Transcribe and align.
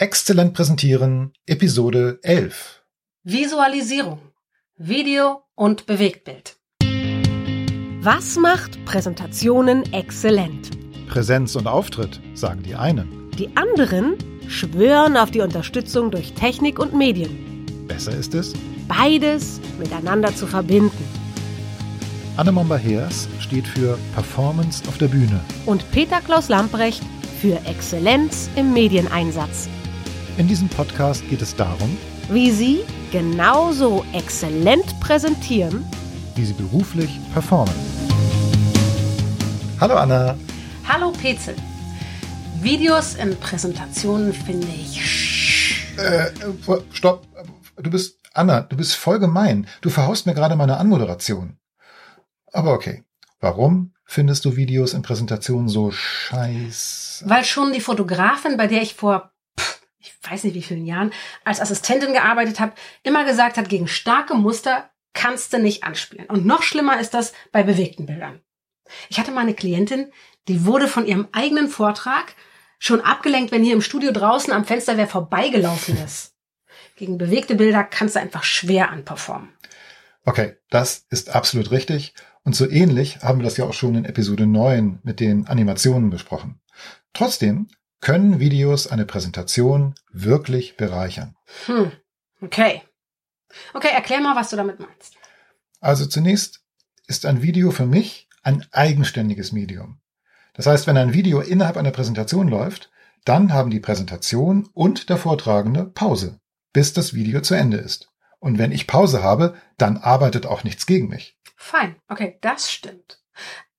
Exzellent 0.00 0.54
präsentieren, 0.54 1.32
Episode 1.44 2.20
11. 2.22 2.84
Visualisierung, 3.24 4.20
Video 4.76 5.42
und 5.56 5.86
Bewegtbild. 5.86 6.56
Was 8.00 8.36
macht 8.36 8.84
Präsentationen 8.84 9.92
exzellent? 9.92 10.70
Präsenz 11.08 11.56
und 11.56 11.66
Auftritt, 11.66 12.20
sagen 12.34 12.62
die 12.62 12.76
einen. 12.76 13.28
Die 13.36 13.56
anderen 13.56 14.14
schwören 14.46 15.16
auf 15.16 15.32
die 15.32 15.40
Unterstützung 15.40 16.12
durch 16.12 16.32
Technik 16.34 16.78
und 16.78 16.94
Medien. 16.94 17.66
Besser 17.88 18.12
ist 18.12 18.34
es, 18.34 18.54
Beides 18.86 19.60
miteinander 19.80 20.32
zu 20.32 20.46
verbinden. 20.46 21.04
Anne 22.36 22.52
Momba-Heers 22.52 23.26
steht 23.40 23.66
für 23.66 23.98
Performance 24.14 24.88
auf 24.88 24.96
der 24.98 25.08
Bühne. 25.08 25.40
Und 25.66 25.90
Peter 25.90 26.20
Klaus 26.20 26.48
Lamprecht 26.48 27.02
für 27.40 27.56
Exzellenz 27.66 28.48
im 28.54 28.72
Medieneinsatz. 28.72 29.68
In 30.38 30.46
diesem 30.46 30.68
Podcast 30.68 31.28
geht 31.28 31.42
es 31.42 31.56
darum, 31.56 31.98
Wie 32.28 32.52
Sie 32.52 32.84
genauso 33.10 34.04
exzellent 34.12 35.00
präsentieren, 35.00 35.84
wie 36.36 36.44
sie 36.44 36.52
beruflich 36.52 37.18
performen. 37.32 37.74
Hallo 39.80 39.96
Anna. 39.96 40.38
Hallo 40.86 41.10
Petzel. 41.10 41.56
Videos 42.60 43.16
in 43.16 43.34
Präsentationen 43.40 44.32
finde 44.32 44.68
ich. 44.68 45.98
Äh, 45.98 46.28
äh, 46.28 46.82
stopp. 46.92 47.26
Du 47.76 47.90
bist, 47.90 48.20
Anna, 48.32 48.60
du 48.60 48.76
bist 48.76 48.94
voll 48.94 49.18
gemein. 49.18 49.66
Du 49.80 49.90
verhaust 49.90 50.26
mir 50.26 50.34
gerade 50.34 50.54
meine 50.54 50.76
Anmoderation. 50.76 51.58
Aber 52.52 52.74
okay. 52.74 53.02
Warum 53.40 53.92
findest 54.04 54.44
du 54.44 54.54
Videos 54.54 54.94
in 54.94 55.02
Präsentationen 55.02 55.68
so 55.68 55.90
scheiße? 55.90 57.28
Weil 57.28 57.44
schon 57.44 57.72
die 57.72 57.80
Fotografin, 57.80 58.56
bei 58.56 58.68
der 58.68 58.82
ich 58.82 58.94
vor, 58.94 59.32
ich 59.98 60.14
weiß 60.28 60.44
nicht 60.44 60.54
wie 60.54 60.62
vielen 60.62 60.86
Jahren, 60.86 61.12
als 61.44 61.60
Assistentin 61.60 62.12
gearbeitet 62.12 62.60
habe, 62.60 62.74
immer 63.02 63.24
gesagt 63.24 63.56
hat, 63.56 63.68
gegen 63.68 63.88
starke 63.88 64.34
Muster 64.34 64.90
kannst 65.12 65.52
du 65.52 65.58
nicht 65.58 65.84
anspielen. 65.84 66.26
Und 66.26 66.46
noch 66.46 66.62
schlimmer 66.62 67.00
ist 67.00 67.14
das 67.14 67.32
bei 67.50 67.62
bewegten 67.62 68.06
Bildern. 68.06 68.40
Ich 69.08 69.18
hatte 69.18 69.32
mal 69.32 69.40
eine 69.40 69.54
Klientin, 69.54 70.12
die 70.46 70.64
wurde 70.64 70.88
von 70.88 71.06
ihrem 71.06 71.28
eigenen 71.32 71.68
Vortrag 71.68 72.34
schon 72.78 73.00
abgelenkt, 73.00 73.50
wenn 73.52 73.64
hier 73.64 73.74
im 73.74 73.82
Studio 73.82 74.12
draußen 74.12 74.52
am 74.52 74.64
Fenster 74.64 74.96
wer 74.96 75.08
vorbeigelaufen 75.08 75.96
ist. 76.04 76.34
Gegen 76.96 77.18
bewegte 77.18 77.54
Bilder 77.54 77.84
kannst 77.84 78.16
du 78.16 78.20
einfach 78.20 78.44
schwer 78.44 78.90
anperformen. 78.90 79.50
Okay, 80.24 80.56
das 80.70 81.06
ist 81.10 81.30
absolut 81.34 81.70
richtig. 81.70 82.14
Und 82.44 82.54
so 82.54 82.68
ähnlich 82.68 83.18
haben 83.22 83.38
wir 83.40 83.44
das 83.44 83.56
ja 83.56 83.64
auch 83.64 83.74
schon 83.74 83.94
in 83.94 84.04
Episode 84.04 84.46
9 84.46 85.00
mit 85.02 85.20
den 85.20 85.46
Animationen 85.46 86.10
besprochen. 86.10 86.60
Trotzdem 87.12 87.68
können 88.00 88.40
Videos 88.40 88.86
eine 88.86 89.06
Präsentation 89.06 89.94
wirklich 90.10 90.76
bereichern. 90.76 91.36
Hm, 91.66 91.92
okay. 92.40 92.82
Okay, 93.74 93.90
erklär 93.92 94.20
mal, 94.20 94.36
was 94.36 94.50
du 94.50 94.56
damit 94.56 94.78
meinst. 94.78 95.14
Also 95.80 96.06
zunächst 96.06 96.60
ist 97.06 97.26
ein 97.26 97.42
Video 97.42 97.70
für 97.70 97.86
mich 97.86 98.28
ein 98.42 98.66
eigenständiges 98.72 99.52
Medium. 99.52 100.00
Das 100.54 100.66
heißt, 100.66 100.86
wenn 100.86 100.96
ein 100.96 101.12
Video 101.12 101.40
innerhalb 101.40 101.76
einer 101.76 101.90
Präsentation 101.90 102.48
läuft, 102.48 102.90
dann 103.24 103.52
haben 103.52 103.70
die 103.70 103.80
Präsentation 103.80 104.68
und 104.74 105.08
der 105.08 105.16
Vortragende 105.16 105.84
Pause, 105.84 106.40
bis 106.72 106.92
das 106.92 107.14
Video 107.14 107.40
zu 107.40 107.54
Ende 107.54 107.76
ist. 107.76 108.10
Und 108.38 108.58
wenn 108.58 108.72
ich 108.72 108.86
Pause 108.86 109.22
habe, 109.22 109.56
dann 109.76 109.96
arbeitet 109.96 110.46
auch 110.46 110.64
nichts 110.64 110.86
gegen 110.86 111.08
mich. 111.08 111.38
Fein, 111.56 111.96
okay, 112.08 112.38
das 112.40 112.70
stimmt. 112.70 113.22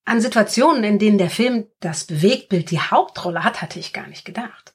An 0.04 0.20
Situationen, 0.20 0.84
in 0.84 0.98
denen 0.98 1.18
der 1.18 1.30
Film 1.30 1.66
das 1.80 2.04
Bewegtbild 2.04 2.70
die 2.70 2.80
Hauptrolle 2.80 3.44
hat, 3.44 3.62
hatte 3.62 3.78
ich 3.78 3.92
gar 3.92 4.06
nicht 4.06 4.24
gedacht. 4.24 4.74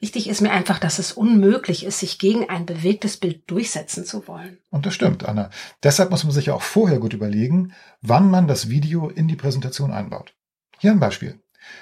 Wichtig 0.00 0.28
ist 0.28 0.42
mir 0.42 0.50
einfach, 0.50 0.78
dass 0.78 0.98
es 0.98 1.12
unmöglich 1.12 1.84
ist, 1.84 2.00
sich 2.00 2.18
gegen 2.18 2.50
ein 2.50 2.66
bewegtes 2.66 3.16
Bild 3.16 3.50
durchsetzen 3.50 4.04
zu 4.04 4.28
wollen. 4.28 4.58
Und 4.70 4.84
das 4.84 4.94
stimmt, 4.94 5.24
Anna. 5.24 5.48
Deshalb 5.82 6.10
muss 6.10 6.24
man 6.24 6.32
sich 6.32 6.46
ja 6.46 6.54
auch 6.54 6.62
vorher 6.62 6.98
gut 6.98 7.14
überlegen, 7.14 7.72
wann 8.02 8.30
man 8.30 8.46
das 8.46 8.68
Video 8.68 9.08
in 9.08 9.28
die 9.28 9.36
Präsentation 9.36 9.92
einbaut. 9.92 10.34
Hier 10.78 10.90
ein 10.90 11.00
Beispiel. 11.00 11.40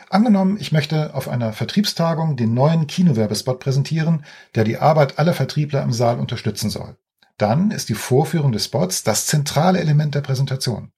Angenommen, 0.08 0.56
ich 0.60 0.70
möchte 0.70 1.14
auf 1.14 1.28
einer 1.28 1.52
Vertriebstagung 1.52 2.36
den 2.36 2.54
neuen 2.54 2.86
Kinowerbespot 2.86 3.58
präsentieren, 3.58 4.24
der 4.54 4.62
die 4.64 4.78
Arbeit 4.78 5.18
aller 5.18 5.34
Vertriebler 5.34 5.82
im 5.82 5.92
Saal 5.92 6.20
unterstützen 6.20 6.70
soll. 6.70 6.96
Dann 7.38 7.72
ist 7.72 7.88
die 7.88 7.94
Vorführung 7.94 8.52
des 8.52 8.66
Spots 8.66 9.02
das 9.02 9.26
zentrale 9.26 9.80
Element 9.80 10.14
der 10.14 10.20
Präsentation. 10.20 10.92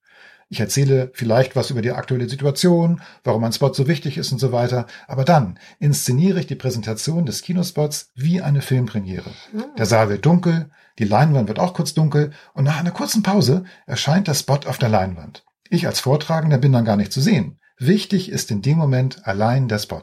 Ich 0.49 0.60
erzähle 0.60 1.10
vielleicht 1.15 1.56
was 1.56 1.71
über 1.71 1.82
die 1.82 1.93
aktuelle 1.93 2.28
Situation, 2.28 3.00
warum 3.22 3.44
ein 3.44 3.53
Spot 3.53 3.72
so 3.72 3.88
wichtig 3.88 4.19
ist 4.19 4.32
und 4.32 4.38
so 4.38 4.53
weiter. 4.53 4.87
Aber 5.06 5.25
dann 5.25 5.59
inszeniere 5.78 6.41
ich 6.41 6.47
die 6.47 6.55
Präsentation 6.55 7.27
des 7.27 7.43
Kinospots 7.43 8.10
wie 8.15 8.41
eine 8.41 8.62
Filmpremiere. 8.62 9.31
Der 9.78 9.87
Saal 9.87 10.09
wird 10.09 10.27
dunkel, 10.27 10.71
die 10.99 11.04
Leinwand 11.04 11.49
wird 11.49 11.59
auch 11.59 11.75
kurz 11.75 11.94
dunkel 11.94 12.33
und 12.53 12.65
nach 12.65 12.78
einer 12.78 12.93
kurzen 12.93 13.22
Pause 13.22 13.65
erscheint 13.87 14.28
der 14.28 14.34
Spot 14.34 14.60
auf 14.66 14.78
der 14.78 14.88
Leinwand. 14.88 15.44
Ich 15.69 15.87
als 15.87 16.00
Vortragender 16.00 16.59
bin 16.59 16.72
dann 16.72 16.84
gar 16.84 16.97
nicht 16.97 17.12
zu 17.12 17.21
sehen. 17.21 17.59
Wichtig 17.78 18.31
ist 18.31 18.50
in 18.50 18.62
dem 18.62 18.78
Moment 18.78 19.27
allein 19.27 19.66
der 19.66 19.78
Spot. 19.78 20.03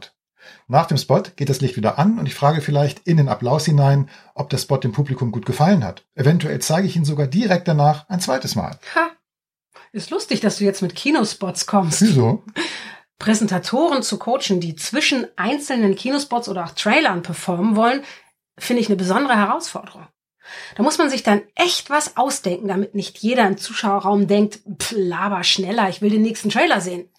Nach 0.68 0.86
dem 0.86 0.98
Spot 0.98 1.24
geht 1.36 1.50
das 1.50 1.62
Licht 1.62 1.78
wieder 1.78 2.00
an 2.00 2.20
und 2.20 2.26
ich 2.26 2.36
frage 2.36 2.62
vielleicht 2.62 3.08
in 3.08 3.18
den 3.18 3.30
Applaus 3.30 3.66
hinein, 3.66 4.10
ob 4.36 4.50
der 4.50 4.58
Spot 4.58 4.78
dem 4.78 4.92
Publikum 4.92 5.32
gut 5.32 5.46
gefallen 5.46 5.84
hat. 5.84 6.06
Eventuell 6.16 6.60
zeige 6.60 6.88
ich 6.88 6.96
ihn 6.96 7.06
sogar 7.06 7.28
direkt 7.28 7.68
danach 7.68 8.10
ein 8.10 8.20
zweites 8.20 8.56
Mal. 8.56 8.78
Ha, 8.96 9.12
ist 9.92 10.10
lustig, 10.10 10.40
dass 10.40 10.58
du 10.58 10.64
jetzt 10.64 10.82
mit 10.82 10.96
Kinospots 10.96 11.66
kommst. 11.66 12.02
Wieso? 12.02 12.44
Präsentatoren 13.20 14.02
zu 14.02 14.18
coachen, 14.18 14.60
die 14.60 14.76
zwischen 14.76 15.28
einzelnen 15.36 15.96
Kinospots 15.96 16.50
oder 16.50 16.66
auch 16.66 16.72
Trailern 16.72 17.22
performen 17.22 17.76
wollen, 17.76 18.04
finde 18.58 18.82
ich 18.82 18.88
eine 18.88 18.96
besondere 18.96 19.36
Herausforderung. 19.36 20.08
Da 20.76 20.84
muss 20.84 20.98
man 20.98 21.10
sich 21.10 21.24
dann 21.24 21.42
echt 21.56 21.90
was 21.90 22.18
ausdenken, 22.18 22.68
damit 22.68 22.96
nicht 22.96 23.20
jeder 23.20 23.48
im 23.48 23.58
Zuschauerraum 23.58 24.28
denkt, 24.28 24.62
pff, 24.82 24.94
laber 24.98 25.44
schneller, 25.44 25.88
ich 25.90 26.02
will 26.02 26.10
den 26.10 26.24
nächsten 26.24 26.50
Trailer 26.50 26.82
sehen. 26.82 27.10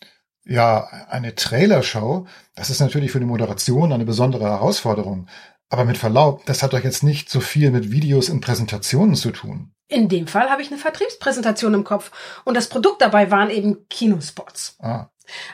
Ja, 0.45 0.89
eine 1.09 1.37
Trailershow, 1.37 2.27
das 2.57 2.69
ist 2.69 2.81
natürlich 2.81 3.13
für 3.13 3.21
die 3.21 3.27
Moderation 3.27 3.93
eine 3.93 4.05
besondere 4.05 4.45
Herausforderung. 4.45 5.29
Aber 5.73 5.87
mit 5.87 5.97
Verlaub, 5.97 6.45
das 6.45 6.63
hat 6.63 6.75
doch 6.75 6.85
jetzt 6.85 7.03
nicht 7.03 7.31
so 7.31 7.41
viel 7.41 7.71
mit 7.71 7.91
Videos 7.91 8.29
in 8.29 8.43
Präsentationen 8.43 9.15
zu 9.15 9.31
tun. 9.31 9.73
In 9.89 10.11
dem 10.11 10.27
Fall 10.27 10.51
habe 10.51 10.61
ich 10.61 10.69
eine 10.69 10.77
Vertriebspräsentation 10.77 11.73
im 11.73 11.83
Kopf 11.83 12.11
und 12.45 12.59
das 12.59 12.69
Produkt 12.69 13.01
dabei 13.01 13.31
waren 13.31 13.49
eben 13.49 13.89
Kinospots. 13.89 14.77
Ah, 14.81 15.07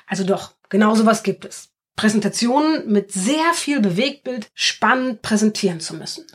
Also 0.09 0.25
doch, 0.25 0.55
genau 0.71 0.97
sowas 0.97 1.23
gibt 1.23 1.45
es. 1.45 1.69
Präsentationen 1.95 2.91
mit 2.91 3.13
sehr 3.13 3.55
viel 3.55 3.79
Bewegtbild 3.79 4.49
spannend 4.55 5.23
präsentieren 5.23 5.79
zu 5.79 5.95
müssen. 5.95 6.27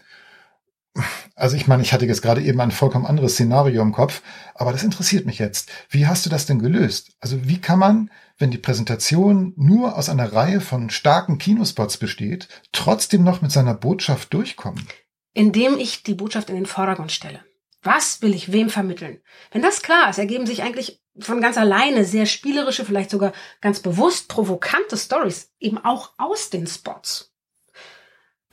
Also 1.35 1.55
ich 1.55 1.67
meine, 1.67 1.81
ich 1.81 1.93
hatte 1.93 2.05
jetzt 2.05 2.21
gerade 2.21 2.41
eben 2.41 2.61
ein 2.61 2.71
vollkommen 2.71 3.05
anderes 3.05 3.33
Szenario 3.33 3.81
im 3.81 3.91
Kopf, 3.91 4.21
aber 4.53 4.71
das 4.71 4.83
interessiert 4.83 5.25
mich 5.25 5.39
jetzt. 5.39 5.71
Wie 5.89 6.05
hast 6.05 6.25
du 6.25 6.29
das 6.29 6.45
denn 6.45 6.59
gelöst? 6.59 7.11
Also 7.19 7.47
wie 7.47 7.59
kann 7.59 7.79
man, 7.79 8.11
wenn 8.37 8.51
die 8.51 8.59
Präsentation 8.59 9.53
nur 9.55 9.97
aus 9.97 10.09
einer 10.09 10.31
Reihe 10.31 10.61
von 10.61 10.89
starken 10.91 11.39
Kinospots 11.39 11.97
besteht, 11.97 12.47
trotzdem 12.71 13.23
noch 13.23 13.41
mit 13.41 13.51
seiner 13.51 13.73
Botschaft 13.73 14.33
durchkommen? 14.33 14.87
Indem 15.33 15.77
ich 15.79 16.03
die 16.03 16.13
Botschaft 16.13 16.49
in 16.49 16.55
den 16.55 16.67
Vordergrund 16.67 17.11
stelle. 17.11 17.39
Was 17.81 18.21
will 18.21 18.33
ich 18.33 18.51
wem 18.51 18.69
vermitteln? 18.69 19.19
Wenn 19.51 19.63
das 19.63 19.81
klar 19.81 20.09
ist, 20.09 20.19
ergeben 20.19 20.45
sich 20.45 20.61
eigentlich 20.61 21.01
von 21.19 21.41
ganz 21.41 21.57
alleine 21.57 22.05
sehr 22.05 22.27
spielerische, 22.27 22.85
vielleicht 22.85 23.09
sogar 23.09 23.33
ganz 23.59 23.79
bewusst 23.79 24.29
provokante 24.29 24.97
Stories, 24.97 25.51
eben 25.59 25.79
auch 25.79 26.13
aus 26.17 26.49
den 26.49 26.67
Spots. 26.67 27.33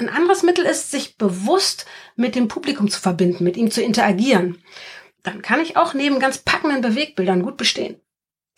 Ein 0.01 0.09
anderes 0.09 0.43
Mittel 0.43 0.65
ist, 0.65 0.91
sich 0.91 1.19
bewusst 1.19 1.85
mit 2.17 2.35
dem 2.35 2.49
Publikum 2.49 2.91
zu 2.91 3.01
verbinden, 3.01 3.45
mit 3.45 3.57
ihm 3.57 3.71
zu 3.71 3.83
interagieren. 3.83 4.63
Dann 5.23 5.43
kann 5.43 5.61
ich 5.61 5.77
auch 5.77 5.95
neben 5.95 6.19
ganz 6.19 6.39
packenden 6.39 6.81
Bewegbildern 6.81 7.43
gut 7.43 7.57
bestehen. 7.57 8.01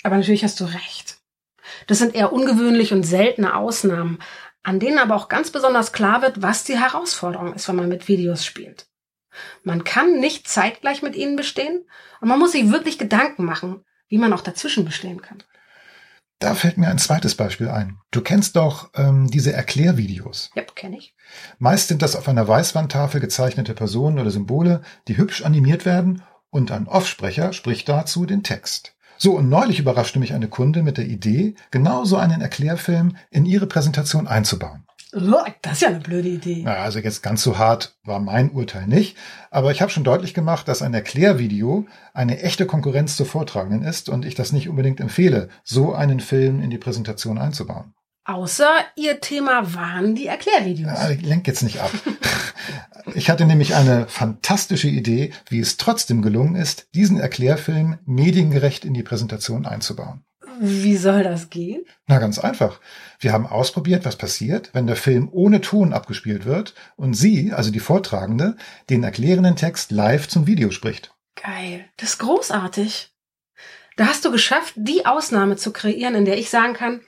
Aber 0.03 0.17
natürlich 0.17 0.45
hast 0.45 0.61
du 0.61 0.65
recht. 0.65 1.19
Das 1.87 1.99
sind 1.99 2.15
eher 2.15 2.33
ungewöhnliche 2.33 2.95
und 2.95 3.05
seltene 3.05 3.57
Ausnahmen, 3.57 4.19
an 4.63 4.79
denen 4.79 4.99
aber 4.99 5.17
auch 5.17 5.29
ganz 5.29 5.51
besonders 5.51 5.93
klar 5.93 6.23
wird, 6.23 6.43
was 6.43 6.65
die 6.65 6.79
Herausforderung 6.79 7.55
ist, 7.55 7.69
wenn 7.69 7.77
man 7.77 7.89
mit 7.89 8.09
Videos 8.09 8.45
spielt. 8.45 8.87
Man 9.63 9.85
kann 9.85 10.21
nicht 10.21 10.49
zeitgleich 10.49 11.03
mit 11.03 11.17
ihnen 11.17 11.37
bestehen 11.37 11.85
und 12.21 12.29
man 12.29 12.39
muss 12.39 12.53
sich 12.53 12.71
wirklich 12.71 12.99
Gedanken 12.99 13.45
machen, 13.45 13.85
wie 14.09 14.19
man 14.19 14.33
auch 14.33 14.43
dazwischen 14.43 14.85
bestehen 14.85 15.23
kann. 15.23 15.43
Da 16.43 16.57
fällt 16.57 16.77
mir 16.77 16.89
ein 16.89 16.99
zweites 16.99 17.37
Beispiel 17.37 17.69
ein. 17.69 17.99
Du 18.11 18.21
kennst 18.21 18.57
doch 18.57 18.91
ähm, 18.97 19.31
diese 19.31 19.53
Erklärvideos. 19.53 20.51
Ja, 20.57 20.65
kenne 20.75 20.97
ich. 20.97 21.15
Meist 21.61 21.87
sind 21.87 22.03
das 22.03 22.17
auf 22.17 22.27
einer 22.27 22.49
Weißwandtafel 22.49 23.21
gezeichnete 23.21 23.75
Personen 23.75 24.19
oder 24.19 24.33
Symbole, 24.33 24.83
die 25.07 25.17
hübsch 25.17 25.45
animiert 25.45 25.87
werden 25.87 26.23
und 26.51 26.73
ein 26.73 26.89
Offsprecher 26.89 27.53
spricht 27.53 27.89
dazu 27.89 28.27
den 28.27 28.43
Text. 28.43 28.97
So, 29.19 29.37
und 29.37 29.49
neulich 29.49 29.79
überraschte 29.79 30.19
mich 30.19 30.35
eine 30.35 30.49
Kunde 30.49 30.83
mit 30.83 30.99
der 30.99 31.07
Idee, 31.07 31.55
genau 31.71 32.05
so 32.05 32.17
einen 32.17 32.41
Erklärfilm 32.41 33.17
in 33.31 33.47
ihre 33.47 33.69
Präsentation 33.69 34.27
einzubauen. 34.27 34.85
Das 35.13 35.75
ist 35.75 35.83
ja 35.83 35.89
eine 35.89 36.01
blöde 36.01 36.29
Idee. 36.29 36.63
Na, 36.65 36.77
also 36.77 36.99
jetzt 36.99 37.23
ganz 37.23 37.43
so 37.43 37.59
hart 37.59 37.97
war 38.03 38.19
mein 38.19 38.51
Urteil 38.51 38.87
nicht, 38.87 39.17
aber 39.51 39.71
ich 39.71 39.83
habe 39.83 39.93
schon 39.93 40.05
deutlich 40.05 40.33
gemacht, 40.33 40.67
dass 40.69 40.81
ein 40.81 40.95
Erklärvideo 40.95 41.87
eine 42.15 42.41
echte 42.41 42.65
Konkurrenz 42.65 43.17
zur 43.17 43.27
Vortragenden 43.27 43.87
ist 43.87 44.09
und 44.09 44.25
ich 44.25 44.35
das 44.35 44.53
nicht 44.53 44.71
unbedingt 44.71 45.01
empfehle, 45.01 45.51
so 45.65 45.93
einen 45.93 46.21
Film 46.21 46.63
in 46.63 46.71
die 46.71 46.79
Präsentation 46.79 47.37
einzubauen. 47.37 47.93
Außer 48.25 48.71
ihr 48.97 49.21
Thema 49.21 49.75
waren 49.75 50.15
die 50.15 50.29
Erklärvideos. 50.29 50.93
Ja, 50.93 51.11
ich 51.11 51.23
lenk 51.23 51.47
jetzt 51.47 51.63
nicht 51.63 51.81
ab. 51.81 51.91
Ich 53.15 53.29
hatte 53.29 53.47
nämlich 53.47 53.75
eine 53.75 54.07
fantastische 54.07 54.87
Idee, 54.87 55.33
wie 55.49 55.59
es 55.59 55.77
trotzdem 55.77 56.23
gelungen 56.23 56.55
ist, 56.55 56.87
diesen 56.95 57.19
Erklärfilm 57.19 57.99
mediengerecht 58.07 58.85
in 58.85 58.95
die 58.95 59.03
Präsentation 59.03 59.67
einzubauen. 59.67 60.25
Wie 60.61 60.97
soll 60.97 61.23
das 61.23 61.51
gehen? 61.51 61.85
Na, 62.07 62.19
ganz 62.19 62.39
einfach. 62.39 62.81
Wir 63.19 63.33
haben 63.33 63.47
ausprobiert, 63.47 64.05
was 64.05 64.17
passiert, 64.17 64.71
wenn 64.73 64.87
der 64.87 64.97
Film 64.97 65.29
ohne 65.33 65.61
Ton 65.61 65.93
abgespielt 65.93 66.45
wird 66.45 66.75
und 66.97 67.15
Sie, 67.15 67.53
also 67.53 67.71
die 67.71 67.81
Vortragende, 67.81 68.57
den 68.91 69.05
erklärenden 69.05 69.57
Text 69.57 69.91
live 69.91 70.29
zum 70.29 70.47
Video 70.47 70.71
spricht. 70.71 71.15
Geil. 71.41 71.85
Das 71.97 72.11
ist 72.11 72.19
großartig. 72.19 73.11
Da 73.97 74.07
hast 74.07 74.25
du 74.25 74.33
geschafft, 74.33 74.75
die 74.77 75.07
Ausnahme 75.07 75.57
zu 75.57 75.73
kreieren, 75.73 76.15
in 76.15 76.25
der 76.25 76.39
ich 76.39 76.51
sagen 76.51 76.75
kann, 76.75 77.01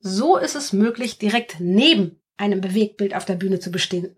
so 0.00 0.36
ist 0.36 0.54
es 0.54 0.72
möglich, 0.72 1.18
direkt 1.18 1.56
neben 1.58 2.20
einem 2.36 2.60
Bewegtbild 2.60 3.14
auf 3.14 3.24
der 3.24 3.34
Bühne 3.34 3.58
zu 3.58 3.70
bestehen. 3.70 4.16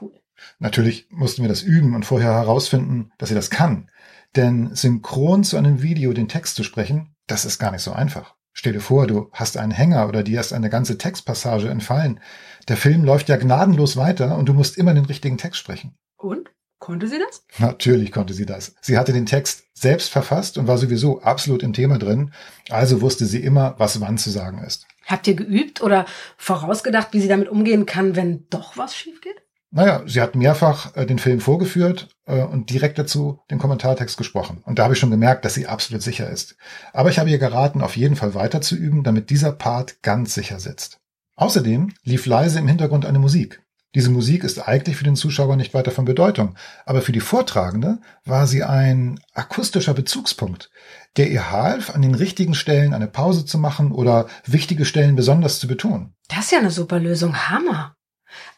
Cool. 0.00 0.21
Natürlich 0.58 1.06
mussten 1.10 1.42
wir 1.42 1.48
das 1.48 1.62
üben 1.62 1.94
und 1.94 2.04
vorher 2.04 2.32
herausfinden, 2.32 3.12
dass 3.18 3.28
sie 3.28 3.34
das 3.34 3.50
kann. 3.50 3.90
Denn 4.36 4.74
synchron 4.74 5.44
zu 5.44 5.56
einem 5.56 5.82
Video 5.82 6.12
den 6.12 6.28
Text 6.28 6.56
zu 6.56 6.62
sprechen, 6.62 7.14
das 7.26 7.44
ist 7.44 7.58
gar 7.58 7.70
nicht 7.70 7.82
so 7.82 7.92
einfach. 7.92 8.34
Stell 8.54 8.72
dir 8.72 8.80
vor, 8.80 9.06
du 9.06 9.30
hast 9.32 9.56
einen 9.56 9.72
Hänger 9.72 10.08
oder 10.08 10.22
dir 10.22 10.40
ist 10.40 10.52
eine 10.52 10.70
ganze 10.70 10.98
Textpassage 10.98 11.68
entfallen. 11.68 12.20
Der 12.68 12.76
Film 12.76 13.04
läuft 13.04 13.28
ja 13.28 13.36
gnadenlos 13.36 13.96
weiter 13.96 14.36
und 14.36 14.48
du 14.48 14.54
musst 14.54 14.76
immer 14.76 14.94
den 14.94 15.06
richtigen 15.06 15.38
Text 15.38 15.58
sprechen. 15.58 15.94
Und? 16.16 16.50
Konnte 16.78 17.06
sie 17.06 17.20
das? 17.20 17.44
Natürlich 17.58 18.10
konnte 18.10 18.34
sie 18.34 18.44
das. 18.44 18.74
Sie 18.80 18.98
hatte 18.98 19.12
den 19.12 19.24
Text 19.24 19.66
selbst 19.72 20.10
verfasst 20.10 20.58
und 20.58 20.66
war 20.66 20.78
sowieso 20.78 21.22
absolut 21.22 21.62
im 21.62 21.72
Thema 21.72 21.96
drin, 21.96 22.32
also 22.70 23.00
wusste 23.00 23.24
sie 23.24 23.38
immer, 23.38 23.76
was 23.78 24.00
wann 24.00 24.18
zu 24.18 24.30
sagen 24.30 24.58
ist. 24.58 24.88
Habt 25.06 25.28
ihr 25.28 25.34
geübt 25.34 25.80
oder 25.80 26.06
vorausgedacht, 26.36 27.12
wie 27.12 27.20
sie 27.20 27.28
damit 27.28 27.48
umgehen 27.48 27.86
kann, 27.86 28.16
wenn 28.16 28.48
doch 28.50 28.76
was 28.76 28.96
schief 28.96 29.20
geht? 29.20 29.42
Naja, 29.74 30.02
sie 30.06 30.20
hat 30.20 30.36
mehrfach 30.36 30.94
äh, 30.96 31.06
den 31.06 31.18
Film 31.18 31.40
vorgeführt 31.40 32.08
äh, 32.26 32.42
und 32.42 32.68
direkt 32.68 32.98
dazu 32.98 33.40
den 33.50 33.58
Kommentartext 33.58 34.18
gesprochen. 34.18 34.62
Und 34.66 34.78
da 34.78 34.84
habe 34.84 34.92
ich 34.92 35.00
schon 35.00 35.10
gemerkt, 35.10 35.46
dass 35.46 35.54
sie 35.54 35.66
absolut 35.66 36.02
sicher 36.02 36.28
ist. 36.28 36.56
Aber 36.92 37.08
ich 37.08 37.18
habe 37.18 37.30
ihr 37.30 37.38
geraten, 37.38 37.80
auf 37.80 37.96
jeden 37.96 38.14
Fall 38.14 38.34
weiter 38.34 38.60
zu 38.60 38.76
üben, 38.76 39.02
damit 39.02 39.30
dieser 39.30 39.50
Part 39.50 40.02
ganz 40.02 40.34
sicher 40.34 40.60
sitzt. 40.60 40.98
Außerdem 41.36 41.94
lief 42.04 42.26
leise 42.26 42.58
im 42.58 42.68
Hintergrund 42.68 43.06
eine 43.06 43.18
Musik. 43.18 43.62
Diese 43.94 44.10
Musik 44.10 44.44
ist 44.44 44.58
eigentlich 44.58 44.96
für 44.96 45.04
den 45.04 45.16
Zuschauer 45.16 45.56
nicht 45.56 45.72
weiter 45.72 45.90
von 45.90 46.04
Bedeutung, 46.04 46.54
aber 46.84 47.00
für 47.00 47.12
die 47.12 47.20
Vortragende 47.20 47.98
war 48.24 48.46
sie 48.46 48.62
ein 48.62 49.20
akustischer 49.34 49.94
Bezugspunkt, 49.94 50.70
der 51.16 51.30
ihr 51.30 51.50
half, 51.50 51.90
an 51.90 52.02
den 52.02 52.14
richtigen 52.14 52.54
Stellen 52.54 52.94
eine 52.94 53.06
Pause 53.06 53.44
zu 53.44 53.58
machen 53.58 53.92
oder 53.92 54.28
wichtige 54.46 54.84
Stellen 54.84 55.16
besonders 55.16 55.60
zu 55.60 55.66
betonen. 55.66 56.14
Das 56.28 56.46
ist 56.46 56.52
ja 56.52 56.58
eine 56.58 56.70
super 56.70 56.98
Lösung. 56.98 57.50
Hammer. 57.50 57.94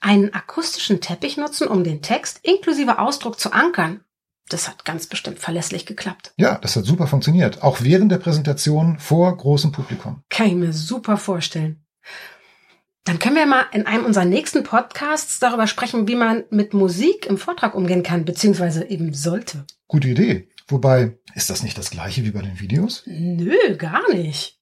Einen 0.00 0.32
akustischen 0.32 1.00
Teppich 1.00 1.36
nutzen, 1.36 1.68
um 1.68 1.84
den 1.84 2.02
Text 2.02 2.40
inklusive 2.42 2.98
Ausdruck 2.98 3.38
zu 3.38 3.52
ankern. 3.52 4.00
Das 4.48 4.68
hat 4.68 4.84
ganz 4.84 5.06
bestimmt 5.06 5.38
verlässlich 5.38 5.86
geklappt. 5.86 6.32
Ja, 6.36 6.58
das 6.58 6.76
hat 6.76 6.84
super 6.84 7.06
funktioniert. 7.06 7.62
Auch 7.62 7.80
während 7.80 8.12
der 8.12 8.18
Präsentation 8.18 8.98
vor 8.98 9.34
großem 9.36 9.72
Publikum. 9.72 10.22
Kann 10.28 10.48
ich 10.48 10.54
mir 10.54 10.72
super 10.72 11.16
vorstellen. 11.16 11.84
Dann 13.04 13.18
können 13.18 13.36
wir 13.36 13.46
mal 13.46 13.66
in 13.72 13.86
einem 13.86 14.04
unserer 14.04 14.24
nächsten 14.24 14.62
Podcasts 14.62 15.38
darüber 15.38 15.66
sprechen, 15.66 16.08
wie 16.08 16.14
man 16.14 16.44
mit 16.50 16.72
Musik 16.72 17.26
im 17.26 17.36
Vortrag 17.36 17.74
umgehen 17.74 18.02
kann, 18.02 18.24
beziehungsweise 18.24 18.88
eben 18.88 19.12
sollte. 19.12 19.66
Gute 19.88 20.08
Idee. 20.08 20.48
Wobei, 20.68 21.18
ist 21.34 21.50
das 21.50 21.62
nicht 21.62 21.76
das 21.76 21.90
gleiche 21.90 22.24
wie 22.24 22.30
bei 22.30 22.40
den 22.40 22.60
Videos? 22.60 23.02
Nö, 23.06 23.76
gar 23.76 24.10
nicht. 24.10 24.58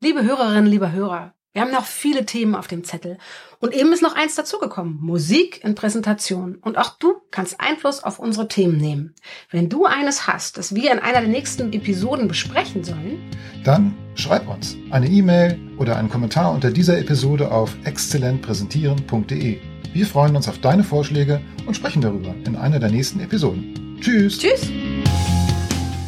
Liebe 0.00 0.22
Hörerinnen, 0.22 0.66
lieber 0.66 0.92
Hörer, 0.92 1.34
wir 1.52 1.60
haben 1.60 1.70
noch 1.70 1.84
viele 1.84 2.24
Themen 2.24 2.54
auf 2.54 2.66
dem 2.66 2.82
Zettel. 2.82 3.18
Und 3.60 3.74
eben 3.74 3.92
ist 3.92 4.02
noch 4.02 4.16
eins 4.16 4.34
dazugekommen. 4.34 4.98
Musik 5.02 5.62
in 5.62 5.74
Präsentation. 5.74 6.56
Und 6.62 6.78
auch 6.78 6.96
du 6.98 7.16
kannst 7.30 7.60
Einfluss 7.60 8.02
auf 8.02 8.18
unsere 8.18 8.48
Themen 8.48 8.78
nehmen. 8.78 9.14
Wenn 9.50 9.68
du 9.68 9.84
eines 9.84 10.26
hast, 10.26 10.56
das 10.56 10.74
wir 10.74 10.90
in 10.90 10.98
einer 10.98 11.20
der 11.20 11.28
nächsten 11.28 11.70
Episoden 11.74 12.26
besprechen 12.26 12.84
sollen, 12.84 13.18
dann 13.64 13.94
schreib 14.14 14.48
uns 14.48 14.76
eine 14.90 15.08
E-Mail 15.08 15.58
oder 15.78 15.96
einen 15.96 16.08
Kommentar 16.08 16.52
unter 16.52 16.70
dieser 16.70 16.98
Episode 16.98 17.50
auf 17.50 17.76
exzellentpräsentieren.de. 17.84 19.58
Wir 19.92 20.06
freuen 20.06 20.34
uns 20.36 20.48
auf 20.48 20.58
deine 20.58 20.84
Vorschläge 20.84 21.42
und 21.66 21.74
sprechen 21.74 22.00
darüber 22.00 22.34
in 22.46 22.56
einer 22.56 22.78
der 22.78 22.90
nächsten 22.90 23.20
Episoden. 23.20 23.98
Tschüss. 24.00 24.38
Tschüss. 24.38 24.70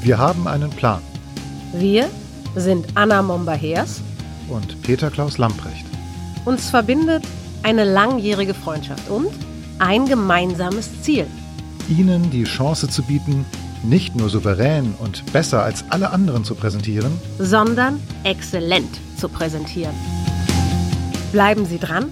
Wir 0.03 0.17
haben 0.17 0.49
einen 0.49 0.71
Plan. 0.71 1.03
Wir 1.75 2.09
sind 2.57 2.87
Anna 2.95 3.21
Momba-Hers 3.21 4.01
und 4.49 4.81
Peter 4.83 5.11
Klaus 5.11 5.39
Lamprecht. 5.39 5.85
Uns 6.45 6.71
verbindet 6.71 7.25
eine 7.63 7.85
langjährige 7.85 8.55
Freundschaft 8.55 9.09
und 9.09 9.31
ein 9.79 10.07
gemeinsames 10.07 11.03
Ziel. 11.03 11.27
Ihnen 11.89 12.31
die 12.31 12.45
Chance 12.45 12.89
zu 12.89 13.03
bieten, 13.03 13.45
nicht 13.83 14.17
nur 14.17 14.31
souverän 14.31 14.95
und 14.99 15.31
besser 15.33 15.63
als 15.63 15.85
alle 15.91 16.11
anderen 16.11 16.45
zu 16.45 16.55
präsentieren, 16.55 17.13
sondern 17.39 18.01
exzellent 18.25 18.89
zu 19.17 19.29
präsentieren. 19.29 19.95
Bleiben 21.33 21.67
Sie 21.67 21.79
dran, 21.79 22.07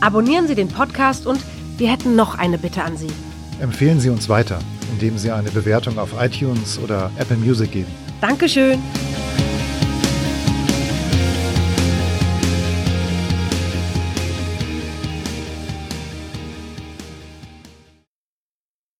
abonnieren 0.00 0.48
Sie 0.48 0.54
den 0.54 0.68
Podcast 0.68 1.26
und 1.26 1.40
wir 1.78 1.90
hätten 1.90 2.16
noch 2.16 2.38
eine 2.38 2.58
Bitte 2.58 2.82
an 2.82 2.96
Sie. 2.96 3.10
Empfehlen 3.60 4.00
Sie 4.00 4.08
uns 4.08 4.28
weiter, 4.28 4.58
indem 4.92 5.18
Sie 5.18 5.30
eine 5.30 5.50
Bewertung 5.50 5.98
auf 5.98 6.10
iTunes 6.20 6.78
oder 6.78 7.10
Apple 7.18 7.36
Music 7.36 7.70
geben. 7.70 7.90
Dankeschön. 8.20 8.80